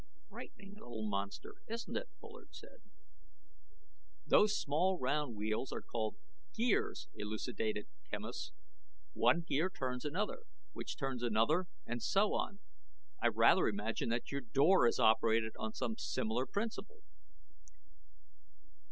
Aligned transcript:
"Frightening 0.29 0.73
little 0.73 1.07
monster, 1.07 1.53
isn't 1.67 1.95
it," 1.95 2.09
Bullard 2.19 2.55
said. 2.55 2.81
"Those 4.25 4.59
small 4.59 4.97
round 4.97 5.35
wheels 5.35 5.71
are 5.71 5.83
called 5.83 6.15
gears," 6.55 7.07
elucidated 7.13 7.85
Quemos, 8.09 8.51
"one 9.13 9.41
gear 9.41 9.69
turns 9.69 10.03
another, 10.03 10.39
which 10.71 10.97
turns 10.97 11.21
another, 11.21 11.67
and 11.85 12.01
so 12.01 12.33
on. 12.33 12.57
I 13.21 13.27
rather 13.27 13.67
imagine 13.67 14.09
that 14.09 14.31
your 14.31 14.41
door 14.41 14.87
is 14.87 14.97
operated 14.97 15.53
on 15.59 15.75
some 15.75 15.97
similar 15.99 16.47
principle." 16.47 17.01